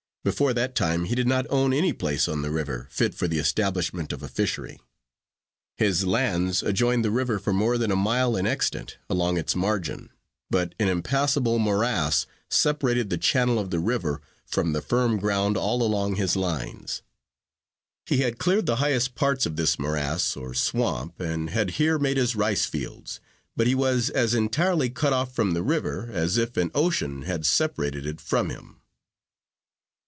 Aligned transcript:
Before 0.23 0.53
that 0.53 0.75
time 0.75 1.05
he 1.05 1.15
did 1.15 1.25
not 1.27 1.47
own 1.49 1.73
any 1.73 1.93
place 1.93 2.27
on 2.27 2.43
the 2.43 2.51
river, 2.51 2.87
fit 2.91 3.15
for 3.15 3.27
the 3.27 3.39
establishment 3.39 4.13
of 4.13 4.21
a 4.21 4.27
fishery. 4.27 4.79
His 5.77 6.05
lands 6.05 6.61
adjoined 6.61 7.03
the 7.03 7.09
river 7.09 7.39
for 7.39 7.51
more 7.53 7.75
than 7.79 7.89
a 7.89 7.95
mile 7.95 8.35
in 8.35 8.45
extent, 8.45 8.99
along 9.09 9.37
its 9.39 9.55
margin; 9.55 10.11
but 10.47 10.75
an 10.79 10.87
impassable 10.89 11.57
morass 11.57 12.27
separated 12.51 13.09
the 13.09 13.17
channel 13.17 13.57
of 13.57 13.71
the 13.71 13.79
river, 13.79 14.21
from 14.45 14.73
the 14.73 14.81
firm 14.83 15.17
ground, 15.17 15.57
all 15.57 15.81
along 15.81 16.17
his 16.17 16.35
lines. 16.35 17.01
He 18.05 18.17
had 18.17 18.37
cleared 18.37 18.67
the 18.67 18.75
highest 18.75 19.15
parts 19.15 19.47
of 19.47 19.55
this 19.55 19.79
morass, 19.79 20.37
or 20.37 20.53
swamp, 20.53 21.19
and 21.19 21.49
had 21.49 21.71
here 21.81 21.97
made 21.97 22.17
his 22.17 22.35
rice 22.35 22.65
fields; 22.67 23.19
but 23.55 23.65
he 23.65 23.73
was 23.73 24.11
as 24.11 24.35
entirely 24.35 24.91
cut 24.91 25.13
off 25.13 25.33
from 25.33 25.55
the 25.55 25.63
river, 25.63 26.11
as 26.13 26.37
if 26.37 26.57
an 26.57 26.69
ocean 26.75 27.23
had 27.23 27.43
separated 27.43 28.05
it 28.05 28.21
from 28.21 28.51
him. 28.51 28.77